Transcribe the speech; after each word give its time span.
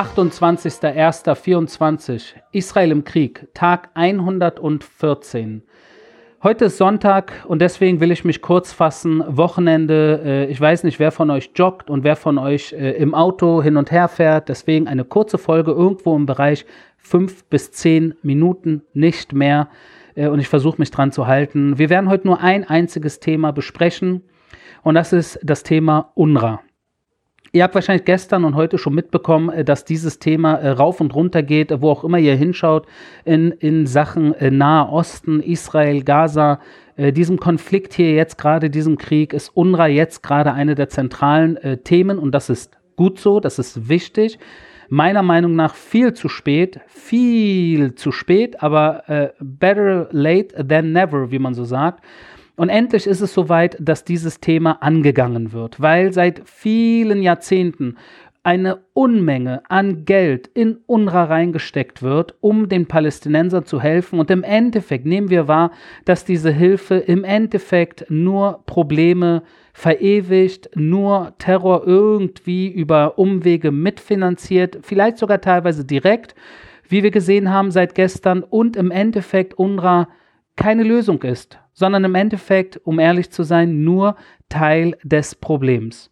28.01.24 0.00 2.32
Israel 2.52 2.90
im 2.90 3.04
Krieg, 3.04 3.48
Tag 3.52 3.90
114. 3.92 5.62
Heute 6.42 6.64
ist 6.64 6.78
Sonntag 6.78 7.44
und 7.46 7.60
deswegen 7.60 8.00
will 8.00 8.10
ich 8.10 8.24
mich 8.24 8.40
kurz 8.40 8.72
fassen. 8.72 9.22
Wochenende, 9.28 10.22
äh, 10.24 10.46
ich 10.46 10.58
weiß 10.58 10.84
nicht, 10.84 11.00
wer 11.00 11.12
von 11.12 11.28
euch 11.28 11.50
joggt 11.54 11.90
und 11.90 12.02
wer 12.02 12.16
von 12.16 12.38
euch 12.38 12.72
äh, 12.72 12.92
im 12.92 13.14
Auto 13.14 13.62
hin 13.62 13.76
und 13.76 13.90
her 13.90 14.08
fährt. 14.08 14.48
Deswegen 14.48 14.88
eine 14.88 15.04
kurze 15.04 15.36
Folge 15.36 15.72
irgendwo 15.72 16.16
im 16.16 16.24
Bereich 16.24 16.64
fünf 16.96 17.44
bis 17.44 17.70
zehn 17.70 18.14
Minuten, 18.22 18.80
nicht 18.94 19.34
mehr. 19.34 19.68
Äh, 20.14 20.28
und 20.28 20.40
ich 20.40 20.48
versuche 20.48 20.78
mich 20.78 20.90
dran 20.90 21.12
zu 21.12 21.26
halten. 21.26 21.76
Wir 21.76 21.90
werden 21.90 22.08
heute 22.08 22.26
nur 22.26 22.40
ein 22.40 22.66
einziges 22.66 23.20
Thema 23.20 23.52
besprechen 23.52 24.22
und 24.82 24.94
das 24.94 25.12
ist 25.12 25.38
das 25.42 25.62
Thema 25.62 26.10
UNRWA. 26.14 26.62
Ihr 27.52 27.64
habt 27.64 27.74
wahrscheinlich 27.74 28.04
gestern 28.04 28.44
und 28.44 28.54
heute 28.54 28.78
schon 28.78 28.94
mitbekommen, 28.94 29.50
äh, 29.50 29.64
dass 29.64 29.84
dieses 29.84 30.20
Thema 30.20 30.54
äh, 30.54 30.70
rauf 30.70 31.00
und 31.00 31.14
runter 31.14 31.42
geht, 31.42 31.72
wo 31.80 31.90
auch 31.90 32.04
immer 32.04 32.18
ihr 32.18 32.36
hinschaut, 32.36 32.86
in, 33.24 33.50
in 33.50 33.86
Sachen 33.86 34.34
äh, 34.34 34.52
Nahe 34.52 34.88
Osten, 34.88 35.40
Israel, 35.40 36.02
Gaza. 36.02 36.60
Diesem 36.96 37.40
Konflikt 37.40 37.94
hier 37.94 38.12
jetzt 38.12 38.36
gerade, 38.36 38.68
diesem 38.68 38.98
Krieg, 38.98 39.32
ist 39.32 39.56
UNRWA 39.56 39.86
jetzt 39.86 40.22
gerade 40.22 40.52
eine 40.52 40.74
der 40.74 40.90
zentralen 40.90 41.58
Themen 41.82 42.18
und 42.18 42.32
das 42.32 42.50
ist 42.50 42.76
gut 42.96 43.18
so, 43.18 43.40
das 43.40 43.58
ist 43.58 43.88
wichtig. 43.88 44.38
Meiner 44.90 45.22
Meinung 45.22 45.56
nach 45.56 45.74
viel 45.74 46.12
zu 46.12 46.28
spät, 46.28 46.80
viel 46.88 47.94
zu 47.94 48.12
spät, 48.12 48.62
aber 48.62 49.32
better 49.40 50.08
late 50.10 50.66
than 50.68 50.92
never, 50.92 51.30
wie 51.30 51.38
man 51.38 51.54
so 51.54 51.64
sagt. 51.64 52.04
Und 52.60 52.68
endlich 52.68 53.06
ist 53.06 53.22
es 53.22 53.32
soweit, 53.32 53.78
dass 53.80 54.04
dieses 54.04 54.38
Thema 54.38 54.82
angegangen 54.82 55.54
wird, 55.54 55.80
weil 55.80 56.12
seit 56.12 56.42
vielen 56.44 57.22
Jahrzehnten 57.22 57.96
eine 58.42 58.80
Unmenge 58.92 59.62
an 59.70 60.04
Geld 60.04 60.46
in 60.48 60.76
UNRWA 60.84 61.24
reingesteckt 61.24 62.02
wird, 62.02 62.34
um 62.42 62.68
den 62.68 62.84
Palästinensern 62.84 63.64
zu 63.64 63.80
helfen. 63.80 64.20
Und 64.20 64.30
im 64.30 64.42
Endeffekt 64.42 65.06
nehmen 65.06 65.30
wir 65.30 65.48
wahr, 65.48 65.70
dass 66.04 66.26
diese 66.26 66.50
Hilfe 66.50 66.96
im 66.96 67.24
Endeffekt 67.24 68.04
nur 68.10 68.62
Probleme 68.66 69.42
verewigt, 69.72 70.68
nur 70.74 71.32
Terror 71.38 71.86
irgendwie 71.86 72.68
über 72.68 73.18
Umwege 73.18 73.70
mitfinanziert, 73.70 74.80
vielleicht 74.82 75.16
sogar 75.16 75.40
teilweise 75.40 75.86
direkt, 75.86 76.34
wie 76.86 77.02
wir 77.02 77.10
gesehen 77.10 77.48
haben 77.48 77.70
seit 77.70 77.94
gestern, 77.94 78.42
und 78.42 78.76
im 78.76 78.90
Endeffekt 78.90 79.54
UNRWA 79.54 80.08
keine 80.56 80.82
Lösung 80.82 81.22
ist 81.22 81.58
sondern 81.80 82.04
im 82.04 82.14
Endeffekt, 82.14 82.76
um 82.84 82.98
ehrlich 82.98 83.30
zu 83.30 83.42
sein, 83.42 83.82
nur 83.82 84.14
Teil 84.50 84.98
des 85.02 85.34
Problems. 85.34 86.10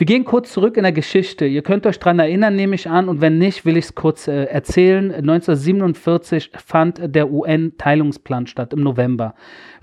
Wir 0.00 0.06
gehen 0.06 0.24
kurz 0.24 0.54
zurück 0.54 0.78
in 0.78 0.84
der 0.84 0.92
Geschichte. 0.92 1.44
Ihr 1.44 1.60
könnt 1.60 1.84
euch 1.84 1.98
daran 1.98 2.20
erinnern, 2.20 2.56
nehme 2.56 2.74
ich 2.74 2.88
an, 2.88 3.10
und 3.10 3.20
wenn 3.20 3.36
nicht, 3.36 3.66
will 3.66 3.76
ich 3.76 3.84
es 3.84 3.94
kurz 3.94 4.28
äh, 4.28 4.44
erzählen. 4.44 5.12
1947 5.12 6.52
fand 6.56 7.14
der 7.14 7.30
UN-Teilungsplan 7.30 8.46
statt 8.46 8.72
im 8.72 8.82
November, 8.82 9.34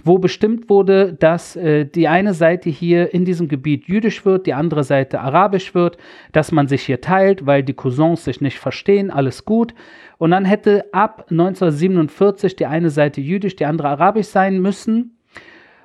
wo 0.03 0.17
bestimmt 0.17 0.71
wurde, 0.71 1.13
dass 1.13 1.55
äh, 1.55 1.85
die 1.85 2.07
eine 2.07 2.33
Seite 2.33 2.71
hier 2.71 3.13
in 3.13 3.25
diesem 3.25 3.47
Gebiet 3.47 3.85
jüdisch 3.85 4.25
wird, 4.25 4.47
die 4.47 4.55
andere 4.55 4.83
Seite 4.83 5.19
arabisch 5.19 5.75
wird, 5.75 5.97
dass 6.31 6.51
man 6.51 6.67
sich 6.67 6.81
hier 6.81 6.99
teilt, 6.99 7.45
weil 7.45 7.61
die 7.61 7.75
Cousins 7.75 8.23
sich 8.23 8.41
nicht 8.41 8.57
verstehen, 8.57 9.11
alles 9.11 9.45
gut. 9.45 9.75
Und 10.17 10.31
dann 10.31 10.45
hätte 10.45 10.85
ab 10.93 11.27
1947 11.29 12.55
die 12.55 12.65
eine 12.65 12.89
Seite 12.89 13.21
jüdisch, 13.21 13.55
die 13.55 13.65
andere 13.65 13.89
arabisch 13.89 14.29
sein 14.29 14.63
müssen. 14.63 15.16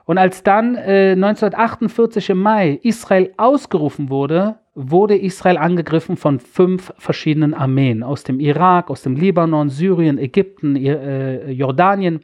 Und 0.04 0.18
als 0.18 0.42
dann 0.42 0.74
äh, 0.74 1.12
1948 1.12 2.30
im 2.30 2.38
Mai 2.38 2.80
Israel 2.82 3.32
ausgerufen 3.36 4.10
wurde, 4.10 4.56
wurde 4.74 5.16
Israel 5.16 5.58
angegriffen 5.58 6.16
von 6.16 6.40
fünf 6.40 6.92
verschiedenen 6.96 7.54
Armeen 7.54 8.02
aus 8.02 8.24
dem 8.24 8.40
Irak, 8.40 8.90
aus 8.90 9.02
dem 9.02 9.16
Libanon, 9.16 9.68
Syrien, 9.68 10.18
Ägypten, 10.18 10.76
äh, 10.76 11.50
Jordanien. 11.50 12.20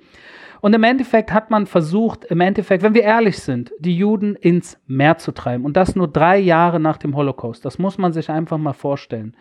Und 0.60 0.75
im 0.75 0.82
Endeffekt 0.82 1.32
hat 1.32 1.50
man 1.50 1.66
versucht, 1.66 2.25
im 2.25 2.41
Endeffekt, 2.41 2.82
wenn 2.82 2.94
wir 2.94 3.03
ehrlich 3.03 3.38
sind, 3.38 3.70
die 3.78 3.97
Juden 3.97 4.34
ins 4.34 4.78
Meer 4.86 5.19
zu 5.19 5.32
treiben. 5.32 5.64
Und 5.64 5.76
das 5.76 5.94
nur 5.94 6.08
drei 6.08 6.38
Jahre 6.38 6.80
nach 6.80 6.97
dem 6.97 7.14
Holocaust. 7.14 7.64
Das 7.64 7.78
muss 7.78 7.98
man 7.98 8.12
sich 8.12 8.28
einfach 8.28 8.58
mal 8.58 8.72
vorstellen. 8.72 9.36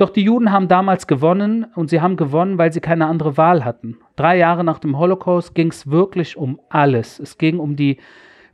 Doch 0.00 0.08
die 0.08 0.22
Juden 0.22 0.50
haben 0.50 0.66
damals 0.66 1.06
gewonnen 1.06 1.66
und 1.74 1.90
sie 1.90 2.00
haben 2.00 2.16
gewonnen, 2.16 2.56
weil 2.56 2.72
sie 2.72 2.80
keine 2.80 3.04
andere 3.04 3.36
Wahl 3.36 3.66
hatten. 3.66 3.98
Drei 4.16 4.38
Jahre 4.38 4.64
nach 4.64 4.78
dem 4.78 4.98
Holocaust 4.98 5.54
ging 5.54 5.68
es 5.68 5.90
wirklich 5.90 6.38
um 6.38 6.58
alles. 6.70 7.18
Es 7.18 7.36
ging 7.36 7.58
um 7.58 7.76
die 7.76 7.98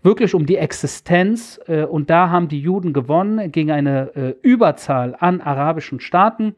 wirklich 0.02 0.34
um 0.34 0.44
die 0.44 0.56
Existenz 0.56 1.60
äh, 1.68 1.84
und 1.84 2.10
da 2.10 2.30
haben 2.30 2.48
die 2.48 2.58
Juden 2.58 2.92
gewonnen 2.92 3.52
gegen 3.52 3.70
eine 3.70 4.16
äh, 4.16 4.34
Überzahl 4.42 5.14
an 5.20 5.40
arabischen 5.40 6.00
Staaten. 6.00 6.56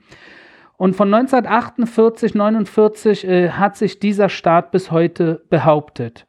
Und 0.78 0.96
von 0.96 1.12
1948, 1.12 2.34
49 2.34 3.28
äh, 3.28 3.50
hat 3.50 3.76
sich 3.76 4.00
dieser 4.00 4.30
Staat 4.30 4.70
bis 4.70 4.90
heute 4.90 5.42
behauptet. 5.50 6.26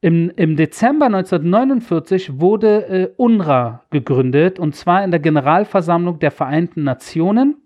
Im, 0.00 0.32
Im, 0.36 0.56
Dezember 0.56 1.06
1949 1.06 2.40
wurde 2.40 2.86
äh, 2.88 3.12
UNRWA 3.18 3.82
gegründet, 3.90 4.58
und 4.58 4.74
zwar 4.74 5.04
in 5.04 5.10
der 5.10 5.20
Generalversammlung 5.20 6.20
der 6.20 6.30
Vereinten 6.30 6.84
Nationen 6.84 7.61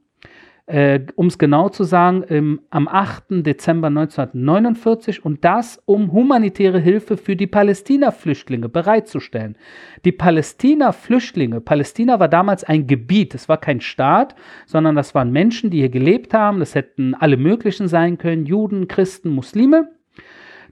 äh, 0.67 1.01
um 1.15 1.29
es 1.29 1.39
genau 1.39 1.69
zu 1.69 1.85
sagen, 1.85 2.25
im, 2.25 2.61
am 2.71 2.89
8. 2.89 3.25
Dezember 3.47 3.87
1949 3.87 5.25
und 5.25 5.45
das, 5.45 5.81
um 5.85 6.13
humanitäre 6.13 6.81
Hilfe 6.81 7.17
für 7.17 7.37
die 7.37 7.47
Palästina-Flüchtlinge 7.47 8.69
bereitzustellen. 8.69 9.57
Die 10.05 10.13
Palästina-Flüchtlinge, 10.13 11.61
Palästina 11.61 12.19
war 12.19 12.29
damals 12.29 12.65
ein 12.65 12.87
Gebiet, 12.89 13.35
es 13.35 13.49
war 13.49 13.59
kein 13.59 13.81
Staat, 13.81 14.35
sondern 14.67 14.97
das 14.97 15.15
waren 15.15 15.31
Menschen, 15.31 15.71
die 15.71 15.79
hier 15.79 15.89
gelebt 15.89 16.35
haben, 16.35 16.59
das 16.59 16.75
hätten 16.75 17.15
alle 17.15 17.37
möglichen 17.37 17.87
sein 17.87 18.19
können, 18.19 18.45
Juden, 18.45 18.89
Christen, 18.89 19.31
Muslime. 19.31 19.91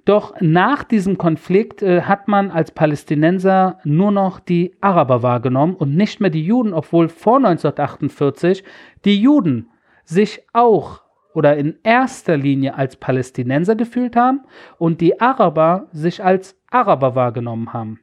Doch 0.04 0.34
nach 0.40 0.84
diesem 0.84 1.16
Konflikt 1.16 1.82
äh, 1.82 2.02
hat 2.02 2.28
man 2.28 2.50
als 2.50 2.72
Palästinenser 2.72 3.78
nur 3.84 4.10
noch 4.10 4.38
die 4.38 4.74
Araber 4.82 5.22
wahrgenommen 5.22 5.76
und 5.76 5.96
nicht 5.96 6.20
mehr 6.20 6.28
die 6.28 6.44
Juden, 6.44 6.74
obwohl 6.74 7.08
vor 7.08 7.36
1948 7.36 8.64
die 9.04 9.18
Juden 9.18 9.68
sich 10.04 10.42
auch 10.52 11.02
oder 11.34 11.56
in 11.56 11.78
erster 11.82 12.36
Linie 12.36 12.74
als 12.74 12.96
Palästinenser 12.96 13.74
gefühlt 13.74 14.16
haben 14.16 14.42
und 14.78 15.00
die 15.00 15.20
Araber 15.20 15.88
sich 15.92 16.22
als 16.22 16.56
Araber 16.70 17.14
wahrgenommen 17.14 17.72
haben. 17.72 18.00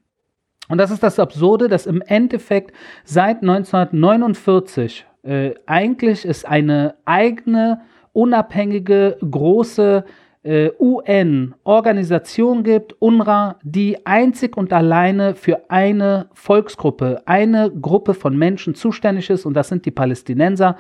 Und 0.68 0.78
das 0.78 0.92
ist 0.92 1.04
das 1.04 1.20
Absurde, 1.20 1.68
dass 1.68 1.86
im 1.86 2.02
Endeffekt 2.02 2.74
seit 3.04 3.42
1949 3.42 5.06
äh, 5.24 5.52
eigentlich 5.66 6.26
es 6.26 6.46
eine 6.46 6.96
eigene, 7.06 7.82
unabhängige, 8.14 9.18
große 9.20 10.06
äh, 10.44 10.72
UN-Organisation 10.80 12.64
gibt, 12.64 13.00
UNRWA, 13.00 13.60
die 13.64 14.06
einzig 14.06 14.58
und 14.58 14.74
alleine 14.74 15.36
für 15.36 15.70
eine 15.70 16.30
Volksgruppe, 16.34 17.22
eine 17.26 17.72
Gruppe 17.72 18.16
von 18.16 18.36
Menschen 18.36 18.74
zuständig 18.74 19.30
ist, 19.30 19.46
und 19.46 19.54
das 19.54 19.70
sind 19.70 19.86
die 19.86 19.92
Palästinenser. 19.92 20.78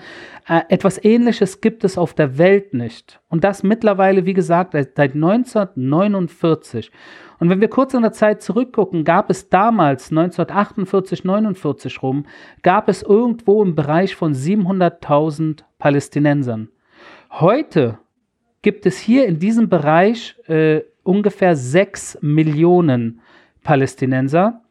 Äh, 0.47 0.61
etwas 0.69 1.03
Ähnliches 1.03 1.61
gibt 1.61 1.83
es 1.83 1.97
auf 1.97 2.13
der 2.13 2.37
Welt 2.39 2.73
nicht. 2.73 3.19
Und 3.29 3.43
das 3.43 3.61
mittlerweile, 3.61 4.25
wie 4.25 4.33
gesagt, 4.33 4.73
seit 4.73 4.97
1949. 4.97 6.91
Und 7.39 7.49
wenn 7.49 7.61
wir 7.61 7.69
kurz 7.69 7.93
in 7.93 8.01
der 8.01 8.13
Zeit 8.13 8.41
zurückgucken, 8.41 9.03
gab 9.03 9.29
es 9.29 9.49
damals, 9.49 10.11
1948, 10.11 11.23
49 11.23 12.01
rum, 12.01 12.25
gab 12.61 12.89
es 12.89 13.03
irgendwo 13.03 13.63
im 13.63 13.75
Bereich 13.75 14.15
von 14.15 14.33
700.000 14.33 15.63
Palästinensern. 15.77 16.69
Heute 17.31 17.97
gibt 18.61 18.85
es 18.85 18.97
hier 18.97 19.25
in 19.25 19.39
diesem 19.39 19.69
Bereich 19.69 20.35
äh, 20.47 20.81
ungefähr 21.03 21.55
sechs 21.55 22.17
Millionen 22.21 23.21
Palästinenser, 23.63 24.61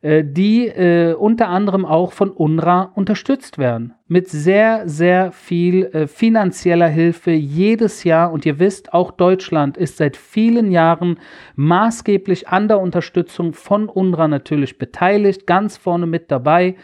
äh, 0.00 0.24
die 0.24 0.68
äh, 0.68 1.14
unter 1.14 1.48
anderem 1.48 1.84
auch 1.84 2.12
von 2.12 2.30
UNRWA 2.30 2.92
unterstützt 2.94 3.58
werden. 3.58 3.94
Mit 4.08 4.28
sehr, 4.28 4.88
sehr 4.88 5.32
viel 5.32 5.84
äh, 5.86 6.06
finanzieller 6.06 6.88
Hilfe 6.88 7.32
jedes 7.32 8.04
Jahr. 8.04 8.32
Und 8.32 8.46
ihr 8.46 8.58
wisst, 8.58 8.92
auch 8.94 9.10
Deutschland 9.10 9.76
ist 9.76 9.98
seit 9.98 10.16
vielen 10.16 10.70
Jahren 10.70 11.18
maßgeblich 11.56 12.48
an 12.48 12.68
der 12.68 12.80
Unterstützung 12.80 13.52
von 13.52 13.88
UNRWA 13.88 14.28
natürlich 14.28 14.78
beteiligt, 14.78 15.46
ganz 15.46 15.76
vorne 15.76 16.06
mit 16.06 16.30
dabei. 16.30 16.76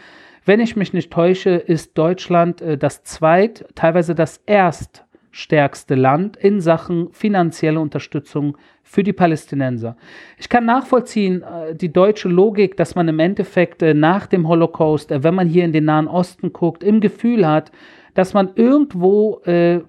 Wenn 0.45 0.59
ich 0.59 0.75
mich 0.75 0.93
nicht 0.93 1.11
täusche, 1.13 1.51
ist 1.51 1.97
Deutschland 1.97 2.61
äh, 2.61 2.77
das 2.77 3.03
zweit, 3.03 3.65
teilweise 3.75 4.15
das 4.15 4.41
erst 4.45 5.05
stärkste 5.31 5.95
Land 5.95 6.37
in 6.37 6.61
Sachen 6.61 7.09
finanzielle 7.11 7.79
Unterstützung 7.79 8.57
für 8.83 9.03
die 9.03 9.13
Palästinenser. 9.13 9.95
Ich 10.37 10.49
kann 10.49 10.65
nachvollziehen, 10.65 11.43
äh, 11.43 11.73
die 11.73 11.91
deutsche 11.91 12.27
Logik, 12.27 12.75
dass 12.75 12.95
man 12.95 13.07
im 13.07 13.19
Endeffekt 13.19 13.81
äh, 13.81 13.93
nach 13.93 14.27
dem 14.27 14.47
Holocaust, 14.47 15.11
äh, 15.11 15.23
wenn 15.23 15.35
man 15.35 15.47
hier 15.47 15.63
in 15.63 15.71
den 15.71 15.85
Nahen 15.85 16.07
Osten 16.07 16.51
guckt, 16.51 16.83
im 16.83 16.99
Gefühl 16.99 17.47
hat, 17.47 17.71
dass 18.13 18.33
man 18.33 18.49
irgendwo 18.55 19.39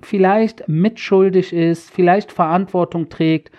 vielleicht 0.01 0.69
mitschuldig 0.69 1.53
ist, 1.53 1.91
vielleicht 1.91 2.31
Verantwortung 2.31 3.09
trägt. 3.09 3.51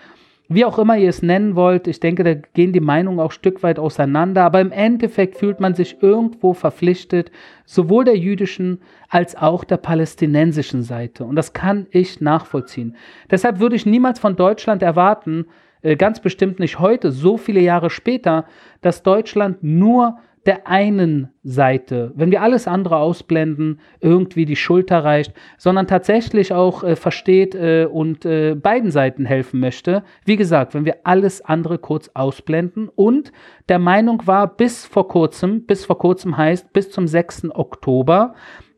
Wie 0.48 0.64
auch 0.64 0.78
immer 0.78 0.98
ihr 0.98 1.08
es 1.08 1.22
nennen 1.22 1.56
wollt, 1.56 1.86
ich 1.86 2.00
denke, 2.00 2.22
da 2.22 2.34
gehen 2.34 2.72
die 2.72 2.80
Meinungen 2.80 3.18
auch 3.18 3.30
ein 3.30 3.34
Stück 3.34 3.62
weit 3.62 3.78
auseinander, 3.78 4.44
aber 4.44 4.60
im 4.60 4.72
Endeffekt 4.72 5.36
fühlt 5.36 5.58
man 5.58 5.74
sich 5.74 6.02
irgendwo 6.02 6.52
verpflichtet, 6.52 7.30
sowohl 7.64 8.04
der 8.04 8.18
jüdischen 8.18 8.82
als 9.08 9.36
auch 9.36 9.64
der 9.64 9.78
palästinensischen 9.78 10.82
Seite. 10.82 11.24
Und 11.24 11.36
das 11.36 11.54
kann 11.54 11.86
ich 11.90 12.20
nachvollziehen. 12.20 12.94
Deshalb 13.30 13.58
würde 13.58 13.76
ich 13.76 13.86
niemals 13.86 14.18
von 14.18 14.36
Deutschland 14.36 14.82
erwarten, 14.82 15.46
äh, 15.80 15.96
ganz 15.96 16.20
bestimmt 16.20 16.58
nicht 16.58 16.78
heute, 16.78 17.10
so 17.10 17.38
viele 17.38 17.60
Jahre 17.60 17.88
später, 17.88 18.44
dass 18.82 19.02
Deutschland 19.02 19.62
nur 19.62 20.18
der 20.46 20.66
einen 20.66 21.30
Seite, 21.42 22.12
wenn 22.14 22.30
wir 22.30 22.42
alles 22.42 22.68
andere 22.68 22.96
ausblenden, 22.96 23.80
irgendwie 24.00 24.44
die 24.44 24.56
Schulter 24.56 25.02
reicht, 25.04 25.32
sondern 25.56 25.86
tatsächlich 25.86 26.52
auch 26.52 26.84
äh, 26.84 26.96
versteht 26.96 27.54
äh, 27.54 27.86
und 27.90 28.24
äh, 28.24 28.54
beiden 28.54 28.90
Seiten 28.90 29.24
helfen 29.24 29.60
möchte. 29.60 30.04
Wie 30.24 30.36
gesagt, 30.36 30.74
wenn 30.74 30.84
wir 30.84 30.98
alles 31.04 31.40
andere 31.40 31.78
kurz 31.78 32.10
ausblenden 32.14 32.88
und 32.88 33.32
der 33.68 33.78
Meinung 33.78 34.26
war 34.26 34.46
bis 34.46 34.84
vor 34.86 35.08
kurzem, 35.08 35.64
bis 35.64 35.84
vor 35.84 35.98
kurzem 35.98 36.36
heißt 36.36 36.72
bis 36.72 36.90
zum 36.90 37.08
6. 37.08 37.50
Oktober, 37.50 38.34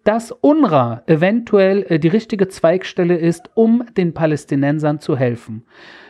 dass 0.06 0.30
UNRWA 0.30 1.02
eventuell 1.06 1.84
äh, 1.88 1.98
die 1.98 2.08
richtige 2.08 2.46
Zweigstelle 2.46 3.16
ist, 3.16 3.50
um 3.54 3.84
den 3.96 4.14
Palästinensern 4.14 5.00
zu 5.00 5.16
helfen. 5.16 5.64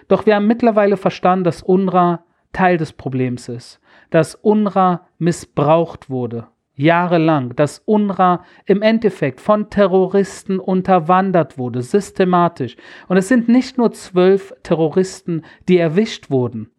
Doch 0.09 0.27
wir 0.27 0.37
haben 0.37 0.47
mittlerweile 0.47 0.99
verstanden, 0.99 1.45
dass 1.45 1.63
UNRWA 1.63 2.26
Teil 2.57 2.77
des 2.79 2.93
Problems 2.93 3.49
ist 3.49 3.81
dass 4.11 4.35
UNRWA 4.35 5.07
missbraucht 5.19 6.11
wurde. 6.11 6.49
Jahrelang, 6.75 7.57
dass 7.57 7.83
UNRWA 7.87 8.45
im 8.67 8.83
Endeffekt 8.83 9.41
von 9.41 9.71
Terroristen 9.71 10.59
unterwandert 10.59 11.57
wurde, 11.57 11.81
systematisch. 11.81 12.77
Und 13.09 13.17
es 13.17 13.29
sind 13.29 13.49
nicht 13.49 13.79
nur 13.79 13.93
zwölf 13.93 14.53
Terroristen, 14.63 15.43
die 15.69 15.79
erwischt 15.79 16.31
wurden, 16.31 16.71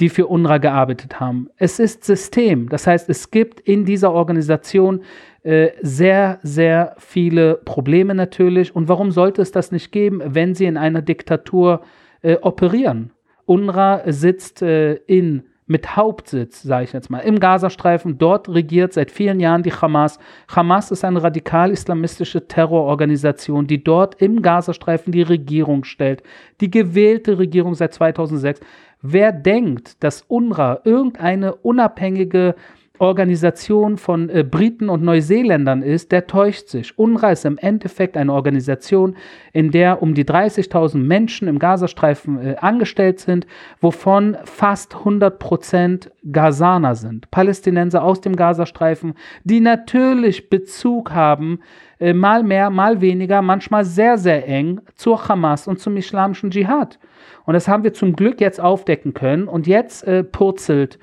die 0.00 0.08
für 0.08 0.28
UNRWA 0.28 0.58
gearbeitet 0.58 1.20
haben. 1.20 1.50
Es 1.58 1.78
ist 1.78 2.04
System. 2.04 2.70
Das 2.70 2.86
heißt, 2.86 3.10
es 3.10 3.30
gibt 3.30 3.60
in 3.60 3.84
dieser 3.84 4.12
Organisation 4.12 5.02
äh, 5.42 5.72
sehr, 5.82 6.38
sehr 6.42 6.96
viele 6.96 7.56
Probleme 7.66 8.14
natürlich. 8.14 8.74
Und 8.74 8.88
warum 8.88 9.10
sollte 9.10 9.42
es 9.42 9.52
das 9.52 9.72
nicht 9.72 9.92
geben, 9.92 10.22
wenn 10.24 10.54
sie 10.54 10.64
in 10.64 10.78
einer 10.78 11.02
Diktatur 11.02 11.82
äh, 12.22 12.36
operieren? 12.40 13.10
UNRWA 13.46 14.02
sitzt 14.06 14.62
äh, 14.62 14.94
in 15.06 15.44
mit 15.66 15.96
Hauptsitz, 15.96 16.62
sage 16.62 16.84
ich 16.84 16.92
jetzt 16.92 17.10
mal, 17.10 17.20
im 17.20 17.40
Gazastreifen. 17.40 18.18
Dort 18.18 18.48
regiert 18.48 18.92
seit 18.92 19.10
vielen 19.10 19.40
Jahren 19.40 19.62
die 19.62 19.72
Hamas. 19.72 20.18
Hamas 20.54 20.90
ist 20.90 21.04
eine 21.04 21.22
radikal-islamistische 21.22 22.46
Terrororganisation, 22.46 23.66
die 23.66 23.82
dort 23.82 24.20
im 24.20 24.42
Gazastreifen 24.42 25.12
die 25.12 25.22
Regierung 25.22 25.84
stellt, 25.84 26.22
die 26.60 26.70
gewählte 26.70 27.38
Regierung 27.38 27.74
seit 27.74 27.94
2006. 27.94 28.60
Wer 29.00 29.32
denkt, 29.32 30.02
dass 30.02 30.22
UNRWA 30.28 30.80
irgendeine 30.84 31.54
unabhängige 31.54 32.54
Organisation 33.00 33.96
von 33.96 34.28
äh, 34.28 34.44
Briten 34.44 34.88
und 34.88 35.02
Neuseeländern 35.02 35.82
ist, 35.82 36.12
der 36.12 36.28
täuscht 36.28 36.68
sich. 36.68 36.96
UNRWA 36.96 37.32
ist 37.32 37.44
im 37.44 37.58
Endeffekt 37.58 38.16
eine 38.16 38.32
Organisation, 38.32 39.16
in 39.52 39.72
der 39.72 40.00
um 40.00 40.14
die 40.14 40.24
30.000 40.24 40.98
Menschen 40.98 41.48
im 41.48 41.58
Gazastreifen 41.58 42.38
äh, 42.38 42.56
angestellt 42.60 43.18
sind, 43.18 43.48
wovon 43.80 44.36
fast 44.44 44.94
100 44.94 45.40
Prozent 45.40 46.12
Gazaner 46.30 46.94
sind. 46.94 47.32
Palästinenser 47.32 48.04
aus 48.04 48.20
dem 48.20 48.36
Gazastreifen, 48.36 49.14
die 49.42 49.58
natürlich 49.58 50.48
Bezug 50.48 51.10
haben, 51.10 51.58
äh, 51.98 52.12
mal 52.12 52.44
mehr, 52.44 52.70
mal 52.70 53.00
weniger, 53.00 53.42
manchmal 53.42 53.84
sehr, 53.84 54.18
sehr 54.18 54.46
eng 54.46 54.80
zur 54.94 55.26
Hamas 55.26 55.66
und 55.66 55.80
zum 55.80 55.96
islamischen 55.96 56.52
Dschihad. 56.52 57.00
Und 57.44 57.54
das 57.54 57.66
haben 57.66 57.82
wir 57.82 57.92
zum 57.92 58.14
Glück 58.14 58.40
jetzt 58.40 58.60
aufdecken 58.60 59.14
können. 59.14 59.48
Und 59.48 59.66
jetzt 59.66 60.06
äh, 60.06 60.22
purzelt 60.22 61.00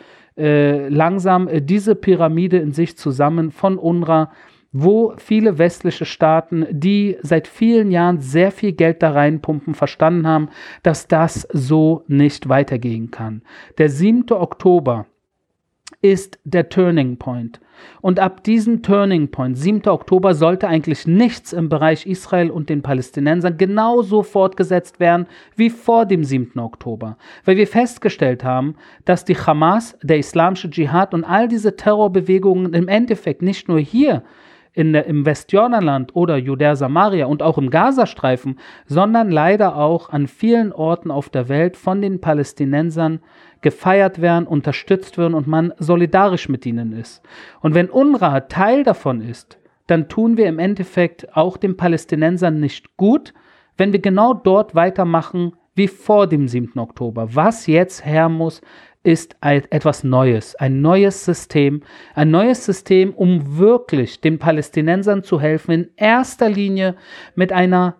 langsam 0.88 1.47
äh, 1.47 1.61
diese 1.61 1.95
Pyramide 1.95 2.57
in 2.57 2.71
sich 2.71 2.97
zusammen 2.97 3.51
von 3.51 3.77
UNRWA, 3.77 4.31
wo 4.73 5.13
viele 5.17 5.57
westliche 5.57 6.05
Staaten, 6.05 6.65
die 6.71 7.17
seit 7.21 7.47
vielen 7.47 7.91
Jahren 7.91 8.19
sehr 8.19 8.51
viel 8.51 8.71
Geld 8.71 9.03
da 9.03 9.11
reinpumpen, 9.11 9.73
verstanden 9.73 10.25
haben, 10.25 10.49
dass 10.81 11.07
das 11.07 11.47
so 11.51 12.03
nicht 12.07 12.47
weitergehen 12.47 13.11
kann. 13.11 13.41
Der 13.77 13.89
7. 13.89 14.31
Oktober 14.31 15.07
ist 16.01 16.39
der 16.44 16.69
Turning 16.69 17.18
Point. 17.18 17.59
Und 18.01 18.19
ab 18.19 18.44
diesem 18.44 18.81
Turning 18.83 19.30
Point, 19.30 19.57
7. 19.57 19.88
Oktober, 19.88 20.33
sollte 20.33 20.68
eigentlich 20.68 21.07
nichts 21.07 21.53
im 21.53 21.69
Bereich 21.69 22.06
Israel 22.06 22.51
und 22.51 22.69
den 22.69 22.81
Palästinensern 22.81 23.57
genauso 23.57 24.24
fortgesetzt 24.24 25.00
werden 25.00 25.27
wie 25.56 25.69
vor 25.69 26.06
dem 26.06 26.24
7. 26.24 26.59
Oktober. 26.59 27.18
Weil 27.45 27.57
wir 27.57 27.68
festgestellt 27.68 28.44
haben, 28.44 28.75
dass 29.06 29.25
die 29.25 29.38
Hamas, 29.38 29.98
der 30.01 30.18
islamische 30.18 30.69
Dschihad 30.69 31.13
und 31.13 31.24
all 31.24 31.48
diese 31.48 31.75
Terrorbewegungen 31.75 32.74
im 32.74 32.88
Endeffekt 32.88 33.42
nicht 33.42 33.68
nur 33.68 33.80
hier 33.80 34.24
in 34.73 34.94
der, 34.94 35.06
im 35.06 35.25
Westjordanland 35.25 36.15
oder 36.15 36.38
Judäa 36.38 36.75
Samaria 36.75 37.25
und 37.25 37.44
auch 37.44 37.57
im 37.57 37.69
Gazastreifen, 37.69 38.59
sondern 38.85 39.29
leider 39.29 39.75
auch 39.75 40.09
an 40.09 40.27
vielen 40.27 40.71
Orten 40.71 41.12
auf 41.12 41.29
der 41.29 41.50
Welt 41.50 41.75
von 41.75 42.01
den 42.01 42.21
Palästinensern 42.21 43.19
gefeiert 43.62 44.21
werden, 44.21 44.47
unterstützt 44.47 45.18
werden 45.18 45.33
und 45.33 45.47
man 45.47 45.73
solidarisch 45.77 46.50
mit 46.50 46.65
ihnen 46.65 46.94
ist. 46.94 47.21
Und 47.59 47.75
wenn 47.75 47.89
UNRWA 47.89 48.41
Teil 48.41 48.83
davon 48.83 49.21
ist, 49.21 49.59
dann 49.88 50.07
tun 50.07 50.38
wir 50.38 50.47
im 50.47 50.57
Endeffekt 50.57 51.35
auch 51.35 51.57
den 51.57 51.75
Palästinensern 51.75 52.59
nicht 52.59 52.95
gut, 52.97 53.33
wenn 53.77 53.91
wir 53.91 54.00
genau 54.00 54.33
dort 54.33 54.74
weitermachen 54.74 55.53
wie 55.75 55.88
vor 55.88 56.27
dem 56.27 56.47
7. 56.47 56.77
Oktober. 56.79 57.33
Was 57.35 57.67
jetzt 57.67 58.06
her 58.06 58.29
muss, 58.29 58.62
ist 59.03 59.36
etwas 59.42 60.03
Neues, 60.03 60.56
ein 60.56 60.81
neues 60.81 61.25
System, 61.25 61.81
ein 62.13 62.30
neues 62.30 62.65
System, 62.65 63.13
um 63.13 63.57
wirklich 63.57 64.21
den 64.21 64.38
Palästinensern 64.38 65.24
zu 65.24 65.42
helfen, 65.42 65.71
in 65.71 65.89
erster 65.95 66.50
Linie 66.50 66.95
mit 67.36 67.51
einer 67.51 67.95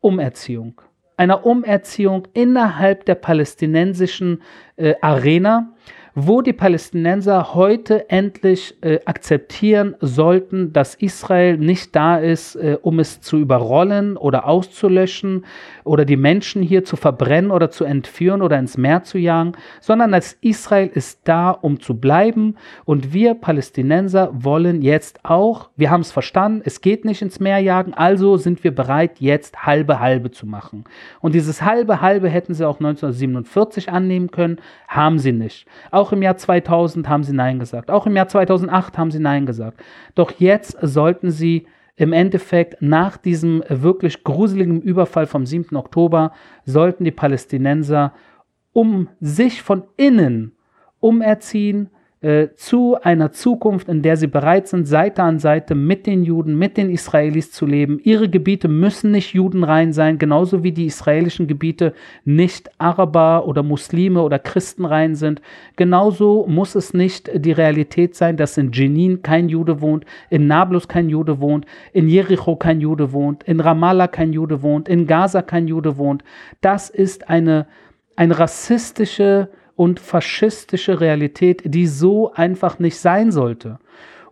Umerziehung. 0.00 0.80
Einer 1.16 1.44
Umerziehung 1.44 2.28
innerhalb 2.34 3.04
der 3.06 3.16
palästinensischen 3.16 4.42
äh, 4.76 4.94
Arena 5.00 5.74
wo 6.14 6.42
die 6.42 6.52
Palästinenser 6.52 7.54
heute 7.54 8.08
endlich 8.08 8.76
äh, 8.82 9.00
akzeptieren 9.04 9.96
sollten, 10.00 10.72
dass 10.72 10.94
Israel 10.94 11.58
nicht 11.58 11.96
da 11.96 12.18
ist, 12.18 12.54
äh, 12.54 12.78
um 12.82 13.00
es 13.00 13.20
zu 13.20 13.38
überrollen 13.38 14.16
oder 14.16 14.46
auszulöschen 14.46 15.44
oder 15.82 16.04
die 16.04 16.16
Menschen 16.16 16.62
hier 16.62 16.84
zu 16.84 16.96
verbrennen 16.96 17.50
oder 17.50 17.70
zu 17.70 17.84
entführen 17.84 18.42
oder 18.42 18.58
ins 18.58 18.78
Meer 18.78 19.02
zu 19.02 19.18
jagen, 19.18 19.52
sondern 19.80 20.12
dass 20.12 20.34
Israel 20.40 20.88
ist 20.92 21.20
da, 21.24 21.50
um 21.50 21.80
zu 21.80 21.98
bleiben. 21.98 22.56
Und 22.84 23.12
wir 23.12 23.34
Palästinenser 23.34 24.30
wollen 24.32 24.82
jetzt 24.82 25.24
auch, 25.24 25.70
wir 25.76 25.90
haben 25.90 26.02
es 26.02 26.12
verstanden, 26.12 26.62
es 26.64 26.80
geht 26.80 27.04
nicht 27.04 27.22
ins 27.22 27.40
Meer 27.40 27.58
jagen, 27.58 27.92
also 27.92 28.36
sind 28.36 28.62
wir 28.62 28.74
bereit, 28.74 29.18
jetzt 29.18 29.66
halbe 29.66 29.98
halbe 29.98 30.30
zu 30.30 30.46
machen. 30.46 30.84
Und 31.20 31.34
dieses 31.34 31.62
halbe 31.62 32.00
halbe 32.00 32.28
hätten 32.28 32.54
sie 32.54 32.66
auch 32.66 32.78
1947 32.78 33.90
annehmen 33.90 34.30
können, 34.30 34.58
haben 34.86 35.18
sie 35.18 35.32
nicht. 35.32 35.66
Auch 35.90 36.03
auch 36.04 36.12
im 36.12 36.20
Jahr 36.20 36.36
2000 36.36 37.08
haben 37.08 37.24
sie 37.24 37.32
Nein 37.32 37.58
gesagt. 37.58 37.90
Auch 37.90 38.06
im 38.06 38.14
Jahr 38.14 38.28
2008 38.28 38.98
haben 38.98 39.10
sie 39.10 39.20
Nein 39.20 39.46
gesagt. 39.46 39.82
Doch 40.14 40.32
jetzt 40.38 40.76
sollten 40.82 41.30
sie 41.30 41.66
im 41.96 42.12
Endeffekt 42.12 42.82
nach 42.82 43.16
diesem 43.16 43.64
wirklich 43.68 44.22
gruseligen 44.22 44.82
Überfall 44.82 45.26
vom 45.26 45.46
7. 45.46 45.76
Oktober, 45.76 46.32
sollten 46.66 47.04
die 47.04 47.10
Palästinenser 47.10 48.12
um 48.74 49.08
sich 49.18 49.62
von 49.62 49.84
innen 49.96 50.52
umerziehen, 51.00 51.88
äh, 52.24 52.54
zu 52.56 52.96
einer 53.02 53.32
Zukunft, 53.32 53.88
in 53.90 54.00
der 54.00 54.16
sie 54.16 54.28
bereit 54.28 54.66
sind, 54.66 54.88
Seite 54.88 55.22
an 55.22 55.38
Seite 55.38 55.74
mit 55.74 56.06
den 56.06 56.24
Juden, 56.24 56.58
mit 56.58 56.78
den 56.78 56.88
Israelis 56.88 57.52
zu 57.52 57.66
leben. 57.66 58.00
Ihre 58.02 58.30
Gebiete 58.30 58.66
müssen 58.66 59.10
nicht 59.10 59.34
judenrein 59.34 59.92
sein, 59.92 60.16
genauso 60.16 60.64
wie 60.64 60.72
die 60.72 60.86
israelischen 60.86 61.48
Gebiete 61.48 61.92
nicht 62.24 62.70
Araber 62.78 63.46
oder 63.46 63.62
Muslime 63.62 64.22
oder 64.22 64.38
Christenrein 64.38 65.16
sind. 65.16 65.42
Genauso 65.76 66.46
muss 66.48 66.74
es 66.74 66.94
nicht 66.94 67.30
die 67.34 67.52
Realität 67.52 68.14
sein, 68.14 68.38
dass 68.38 68.56
in 68.56 68.72
Jenin 68.72 69.20
kein 69.20 69.50
Jude 69.50 69.82
wohnt, 69.82 70.06
in 70.30 70.46
Nablus 70.46 70.88
kein 70.88 71.10
Jude 71.10 71.40
wohnt, 71.40 71.66
in 71.92 72.08
Jericho 72.08 72.56
kein 72.56 72.80
Jude 72.80 73.12
wohnt, 73.12 73.42
in 73.44 73.60
Ramallah 73.60 74.08
kein 74.08 74.32
Jude 74.32 74.62
wohnt, 74.62 74.88
in 74.88 75.06
Gaza 75.06 75.42
kein 75.42 75.68
Jude 75.68 75.98
wohnt. 75.98 76.24
Das 76.62 76.88
ist 76.88 77.28
eine, 77.28 77.66
eine 78.16 78.38
rassistische 78.38 79.50
und 79.76 80.00
faschistische 80.00 81.00
Realität, 81.00 81.62
die 81.64 81.86
so 81.86 82.32
einfach 82.32 82.78
nicht 82.78 82.98
sein 82.98 83.30
sollte. 83.30 83.78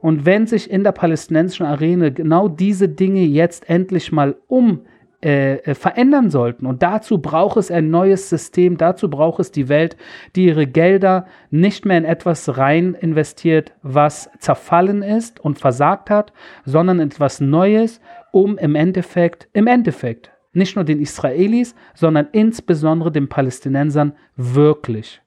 Und 0.01 0.27
wenn 0.27 0.47
sich 0.47 0.71
in 0.71 0.83
der 0.85 0.93
palästinensischen 0.93 1.67
Arena 1.67 2.11
genau 2.11 2.49
diese 2.49 2.89
Dinge 2.89 3.23
jetzt 3.23 3.69
endlich 3.69 4.11
mal 4.11 4.37
um 4.49 4.83
äh, 5.25 5.59
äh, 5.59 5.75
verändern 5.77 6.31
sollten. 6.31 6.67
Und 6.67 6.83
dazu 6.83 7.19
braucht 7.19 7.57
es 7.57 7.71
ein 7.71 7.91
neues 7.91 8.29
System, 8.29 8.77
dazu 8.77 9.09
braucht 9.09 9.39
es 9.39 9.53
die 9.53 9.69
Welt, 9.69 9.97
die 10.35 10.47
ihre 10.47 10.67
Gelder 10.67 11.27
nicht 11.49 11.85
mehr 11.87 11.97
in 11.97 12.05
etwas 12.05 12.59
rein 12.59 12.95
investiert, 12.95 13.73
was 13.85 14.29
zerfallen 14.41 15.05
ist 15.05 15.39
und 15.39 15.61
versagt 15.61 16.11
hat, 16.11 16.33
sondern 16.65 16.99
in 16.99 17.07
etwas 17.07 17.41
Neues, 17.41 18.01
um 18.33 18.59
im 18.59 18.75
Endeffekt, 18.75 19.49
im 19.53 19.69
Endeffekt 19.69 20.33
nicht 20.55 20.75
nur 20.75 20.85
den 20.85 21.01
Israelis, 21.01 21.77
sondern 21.95 22.27
insbesondere 22.33 23.13
den 23.13 23.29
Palästinensern 23.29 24.15
wirklich, 24.35 25.22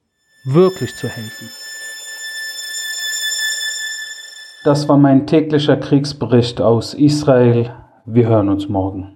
wirklich 0.46 0.96
zu 0.96 1.08
helfen. 1.10 1.50
Das 4.64 4.88
war 4.88 4.98
mein 4.98 5.28
täglicher 5.28 5.78
Kriegsbericht 5.78 6.62
aus 6.62 6.94
Israel. 6.94 7.72
Wir 8.06 8.28
hören 8.28 8.50
uns 8.50 8.70
morgen. 8.70 9.15